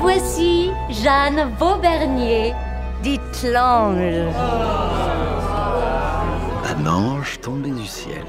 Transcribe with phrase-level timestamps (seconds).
[0.00, 2.54] voici Jeanne Vaubernier,
[3.02, 4.34] dites l'ange.
[6.64, 8.24] Un ange tombé du ciel.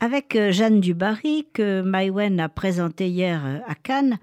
[0.00, 4.18] Avec euh, Jeanne Dubarry, que Maïwen a présenté hier euh, à Cannes,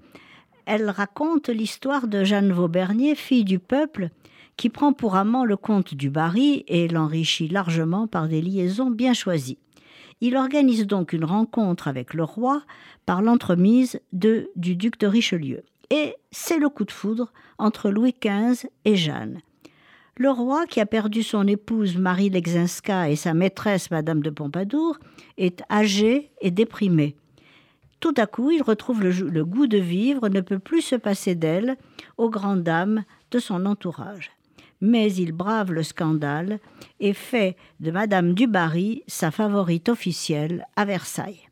[0.66, 4.10] elle raconte l'histoire de Jeanne Vaubernier, fille du peuple,
[4.56, 9.14] qui prend pour amant le comte du Barry et l'enrichit largement par des liaisons bien
[9.14, 9.58] choisies.
[10.20, 12.62] Il organise donc une rencontre avec le roi
[13.06, 15.62] par l'entremise du duc de Richelieu.
[15.88, 19.40] Et c'est le coup de foudre entre Louis XV et Jeanne.
[20.16, 24.98] Le roi, qui a perdu son épouse Marie Lexinska et sa maîtresse Madame de Pompadour,
[25.38, 27.16] est âgé et déprimé.
[28.00, 31.34] Tout à coup, il retrouve le, le goût de vivre, ne peut plus se passer
[31.34, 31.76] d'elle,
[32.18, 34.30] aux grandes dames de son entourage
[34.80, 36.58] mais il brave le scandale
[37.00, 41.48] et fait de Madame du Barry sa favorite officielle à Versailles.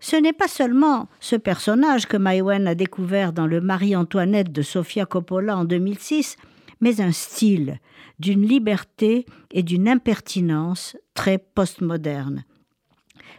[0.00, 5.06] Ce n'est pas seulement ce personnage que Maïwen a découvert dans le Marie-Antoinette de Sofia
[5.06, 6.36] Coppola en 2006,
[6.80, 7.78] mais un style,
[8.18, 12.44] d'une liberté et d'une impertinence très postmoderne.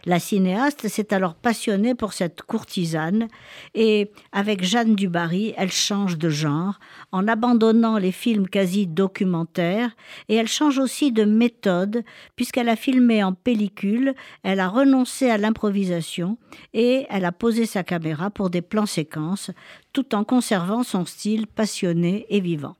[0.04, 3.28] La cinéaste s'est alors passionnée pour cette courtisane
[3.74, 6.78] et, avec Jeanne Dubarry, elle change de genre
[7.12, 9.90] en abandonnant les films quasi documentaires
[10.28, 12.04] et elle change aussi de méthode
[12.36, 16.38] puisqu'elle a filmé en pellicule, elle a renoncé à l'improvisation
[16.72, 19.50] et elle a posé sa caméra pour des plans séquences
[19.92, 22.76] tout en conservant son style passionné et vivant.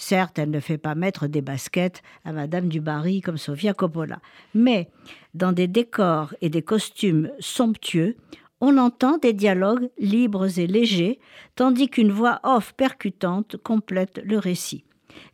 [0.00, 4.20] Certes, elle ne fait pas mettre des baskets à Madame du Barry comme Sofia Coppola,
[4.54, 4.88] mais
[5.34, 8.16] dans des décors et des costumes somptueux,
[8.60, 11.18] on entend des dialogues libres et légers,
[11.56, 14.84] tandis qu'une voix off percutante complète le récit.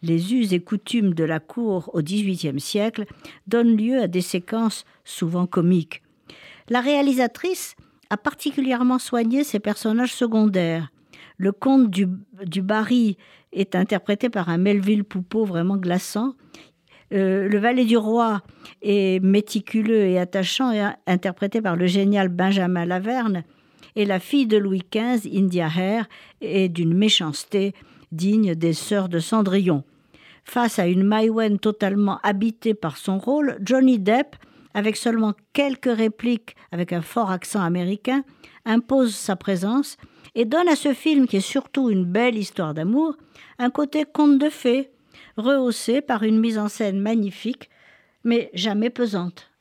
[0.01, 3.05] Les us et coutumes de la cour au XVIIIe siècle
[3.47, 6.03] donnent lieu à des séquences souvent comiques.
[6.71, 7.77] La réalisatrice
[8.09, 10.91] a particulièrement soigné ses personnages secondaires.
[11.45, 12.09] Le comte du,
[12.47, 13.19] du Barry
[13.53, 16.33] est interprété par un Melville Poupeau vraiment glaçant.
[17.13, 18.41] Euh, le valet du roi
[18.81, 23.45] est méticuleux et attachant, et interprété par le génial Benjamin Laverne.
[23.95, 26.07] Et la fille de Louis XV, India Hare,
[26.41, 27.75] est d'une méchanceté
[28.11, 29.85] digne des sœurs de Cendrillon.
[30.45, 34.35] Face à une Maïwen totalement habitée par son rôle, Johnny Depp,
[34.75, 38.25] avec seulement quelques répliques avec un fort accent américain,
[38.65, 39.97] impose sa présence
[40.35, 43.17] et donne à ce film, qui est surtout une belle histoire d'amour,
[43.59, 44.91] un côté conte de fées,
[45.37, 47.71] rehaussé par une mise en scène magnifique,
[48.25, 49.54] mais jamais pesante.